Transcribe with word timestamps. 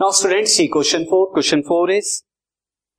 Now 0.00 0.12
students 0.12 0.54
see 0.54 0.66
question 0.66 1.06
4. 1.06 1.32
Question 1.32 1.62
4 1.62 1.90
is 1.90 2.22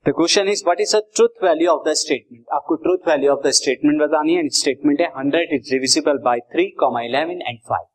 the 0.06 0.12
question 0.14 0.48
is 0.48 0.64
what 0.64 0.80
is 0.80 0.92
the 0.92 1.02
truth 1.16 1.32
value 1.42 1.70
of 1.70 1.84
the 1.84 1.96
statement? 1.96 2.44
आपको 2.54 2.76
truth 2.84 3.06
value 3.06 3.32
of 3.34 3.40
the 3.46 3.54
statement 3.60 4.02
बतानी 4.02 4.36
है 4.36 4.44
statement 4.58 5.02
है 5.02 5.08
100 5.22 5.56
is 5.58 5.64
divisible 5.70 6.20
by 6.28 6.36
3, 6.56 6.66
11 6.82 7.42
and 7.52 7.62
5. 7.72 7.88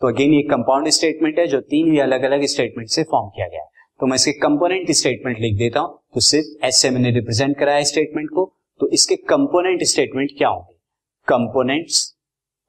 तो 0.00 0.08
again 0.08 0.32
ये 0.34 0.40
compound 0.50 0.88
statement 0.98 1.38
है 1.38 1.46
जो 1.46 1.60
तीन 1.72 1.90
ही 1.92 1.98
अलग 2.00 2.22
अलग 2.22 2.44
स्टेटमेंट 2.52 2.88
से 2.90 3.02
फॉर्म 3.10 3.28
किया 3.34 3.48
गया 3.48 3.62
है 3.62 3.68
तो 4.00 4.06
मैं 4.06 4.16
इसके 4.16 4.32
कंपोनेंट 4.40 4.90
स्टेटमेंट 5.00 5.38
लिख 5.40 5.56
देता 5.58 5.80
हूँ 5.80 5.98
तो 6.14 6.20
सिर्फ़ 6.20 6.66
एस 6.66 6.80
से 6.82 6.90
मैंने 6.90 7.10
रिप्रेजेंट 7.18 7.58
कराया 7.58 7.82
स्टेटमेंट 7.90 8.30
को 8.34 8.44
तो 8.80 8.88
इसके 8.98 9.16
कंपोनेंट 9.34 9.82
स्टेटमेंट 9.92 10.30
क्या 10.38 10.48
होंगे 10.48 10.74
कंपोनेंट्स 11.28 12.00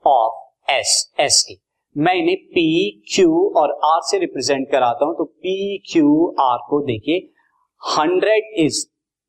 ऑफ़ 0.05 0.71
एस 0.71 0.93
एस 1.19 1.41
के 1.47 1.55
मैं 1.97 2.13
इन्हें 2.13 2.35
पी 2.47 2.65
क्यू 3.13 3.31
और 3.57 3.71
आर 3.85 4.01
से 4.09 4.17
रिप्रेजेंट 4.19 4.67
कराता 4.71 5.05
हूँ 5.05 5.15
तो 5.17 5.23
पी 5.23 5.77
क्यू 5.91 6.27
आर 6.39 6.57
को 6.69 6.79
देखिए 6.85 7.29
hundred 7.81 8.53
is 8.65 8.85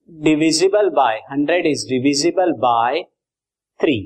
divisible 0.08 0.88
by 0.90 1.16
hundred 1.30 1.66
is 1.66 1.86
divisible 1.88 2.52
by 2.58 3.02
three 3.80 3.96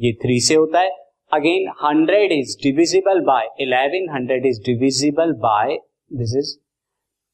ये 0.00 0.12
थ्री 0.22 0.40
से 0.40 0.54
होता 0.54 0.80
है। 0.80 0.90
Again 1.32 1.68
hundred 1.82 2.32
is 2.32 2.56
divisible 2.62 3.20
by 3.20 3.48
eleven 3.60 4.08
hundred 4.14 4.46
is 4.46 4.60
divisible 4.66 5.32
by 5.44 5.78
this 6.12 6.36
is 6.36 6.56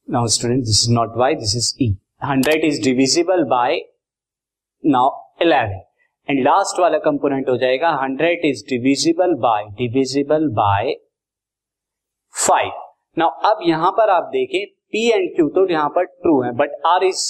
now 0.08 0.26
student 0.36 0.64
this 0.64 0.84
is 0.84 0.92
not 0.94 1.16
why 1.18 1.34
this 1.34 1.56
is 1.56 1.74
E 1.82 1.94
hundred 2.24 2.64
is 2.64 2.82
divisible 2.84 3.44
by 3.48 3.80
now 4.84 5.10
eleven 5.42 5.80
and 6.28 6.42
last 6.44 6.80
वाला 6.80 6.98
component 7.04 7.48
हो 7.48 7.56
जाएगा 7.56 7.90
hundred 8.02 8.44
is 8.44 8.64
divisible 8.68 9.34
by 9.40 9.64
divisible 9.78 10.48
by 10.54 10.94
five 12.34 12.72
now 13.16 13.50
अब 13.50 13.58
यहाँ 13.66 13.90
पर 13.92 14.10
आप 14.10 14.30
देखें 14.32 14.64
P 14.92 15.08
and 15.10 15.34
Q 15.36 15.48
तो 15.48 15.68
यहाँ 15.70 15.88
पर 15.88 16.04
ट्रू 16.04 16.40
है 16.42 16.50
but 16.56 16.80
R 16.86 17.04
is 17.04 17.22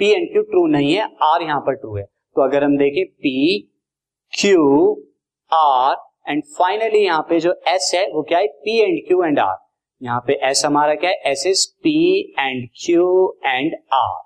P 0.00 0.10
and 0.10 0.30
Q 0.32 0.42
true 0.42 0.66
नहीं 0.66 0.92
है 0.94 1.08
आर 1.22 1.42
यहाँ 1.42 1.60
पर 1.60 1.74
ट्रू 1.74 1.96
है। 1.96 2.02
तो 2.02 2.42
अगर 2.42 2.64
हम 2.64 2.76
देखें 2.78 3.04
P 3.04 3.58
Q 4.32 4.92
R 5.52 5.96
and 6.28 6.42
finally 6.58 7.04
यहाँ 7.04 7.22
पे 7.28 7.40
जो 7.40 7.52
एस 7.68 7.90
है, 7.94 8.06
वो 8.06 8.22
क्या 8.22 8.38
है? 8.38 8.46
P 8.46 8.78
and 8.80 8.98
Q 9.08 9.22
and 9.24 9.38
R 9.38 9.56
यहाँ 10.02 10.20
पे 10.26 10.38
एस 10.48 10.64
हमारा 10.66 10.94
क्या 10.94 11.10
है? 11.10 11.16
S 11.26 11.46
is 11.46 11.66
P 11.82 12.34
and 12.38 12.68
Q 12.84 13.38
and 13.46 13.74
R 13.94 14.20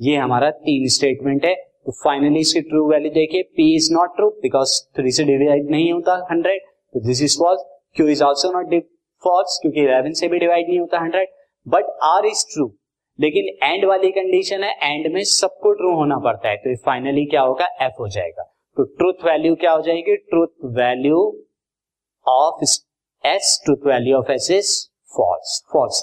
ये 0.00 0.16
हमारा 0.16 0.50
तीन 0.50 0.88
स्टेटमेंट 0.94 1.44
है। 1.44 1.54
तो 1.86 1.92
फाइनली 2.04 2.40
इसकी 2.40 2.60
ट्रू 2.60 2.86
वैल्यू 2.90 3.10
देखिए 3.10 3.42
P 3.56 3.74
is 3.76 3.92
not 3.92 4.16
true 4.16 4.28
because 4.42 4.80
three 4.96 5.10
से 5.10 5.24
डिवाइड 5.24 5.70
नहीं 5.70 5.92
होता 5.92 6.14
हंड्रेड 6.30 6.62
तो 6.94 7.06
this 7.06 7.22
is 7.22 7.38
false 7.38 7.64
Q 7.96 8.08
is 8.08 8.22
also 8.22 8.52
not 8.52 8.74
false 9.22 9.58
क्योंकि 9.62 9.80
इलेवन 9.80 10.12
से 10.12 10.28
भी 10.28 10.38
डिवाइड 10.38 10.68
नहीं 10.68 10.80
होता 10.80 11.00
hundred 11.00 11.28
but 11.66 11.96
R 12.04 12.26
is 12.26 12.44
true 12.54 12.72
लेकिन 13.18 13.46
एंड 13.62 13.84
वाली 13.84 14.10
कंडीशन 14.10 14.64
है 14.64 14.92
एंड 14.92 15.12
में 15.14 15.22
सबको 15.24 15.72
ट्रू 15.72 15.94
होना 15.94 16.18
पड़ता 16.24 16.48
है. 16.48 16.56
तो 16.56 16.76
फाइनली 16.76 17.24
क्या 17.26 17.40
होगा? 17.40 17.66
एफ़ 17.82 18.00
हो 18.00 18.08
जाएगा. 18.08 18.42
तो 18.76 18.84
ट्रूथ 18.84 19.24
वैल्यू 19.24 19.54
क्या 19.54 19.72
हो 19.72 19.80
जाएगी? 19.82 20.16
Truth 20.16 20.70
value 20.78 21.20
of 22.26 22.62
S 23.24 23.60
truth 23.64 23.86
value 23.86 24.16
of 24.18 24.32
S 24.32 24.50
is 24.50 24.74
false 25.16 25.62
false 25.72 26.02